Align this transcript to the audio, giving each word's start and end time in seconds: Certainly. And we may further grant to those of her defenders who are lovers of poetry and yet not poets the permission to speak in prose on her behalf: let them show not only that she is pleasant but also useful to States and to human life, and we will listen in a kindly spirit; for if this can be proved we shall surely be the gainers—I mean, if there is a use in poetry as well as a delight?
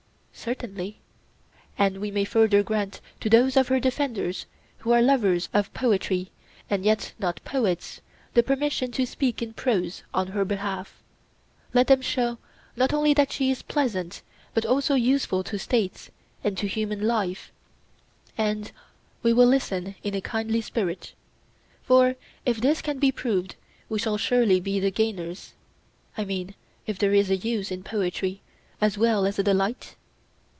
Certainly. 0.33 0.97
And 1.77 1.99
we 1.99 2.09
may 2.09 2.25
further 2.25 2.63
grant 2.63 2.99
to 3.19 3.29
those 3.29 3.55
of 3.55 3.67
her 3.67 3.79
defenders 3.79 4.47
who 4.79 4.91
are 4.91 4.99
lovers 5.01 5.49
of 5.53 5.71
poetry 5.75 6.31
and 6.67 6.83
yet 6.83 7.13
not 7.19 7.43
poets 7.45 8.01
the 8.33 8.41
permission 8.41 8.91
to 8.93 9.05
speak 9.05 9.43
in 9.43 9.53
prose 9.53 10.01
on 10.15 10.27
her 10.27 10.43
behalf: 10.43 11.03
let 11.75 11.85
them 11.85 12.01
show 12.01 12.39
not 12.75 12.91
only 12.91 13.13
that 13.13 13.31
she 13.31 13.51
is 13.51 13.61
pleasant 13.61 14.23
but 14.55 14.65
also 14.65 14.95
useful 14.95 15.43
to 15.43 15.59
States 15.59 16.09
and 16.43 16.57
to 16.57 16.65
human 16.67 17.05
life, 17.05 17.51
and 18.35 18.71
we 19.21 19.33
will 19.33 19.45
listen 19.45 19.93
in 20.01 20.15
a 20.15 20.21
kindly 20.21 20.61
spirit; 20.61 21.13
for 21.83 22.15
if 22.47 22.59
this 22.59 22.81
can 22.81 22.97
be 22.97 23.11
proved 23.11 23.53
we 23.89 23.99
shall 23.99 24.17
surely 24.17 24.59
be 24.59 24.79
the 24.79 24.89
gainers—I 24.91 26.25
mean, 26.25 26.55
if 26.87 26.97
there 26.97 27.13
is 27.13 27.29
a 27.29 27.35
use 27.35 27.69
in 27.69 27.83
poetry 27.83 28.41
as 28.79 28.97
well 28.97 29.27
as 29.27 29.37
a 29.37 29.43
delight? 29.43 29.95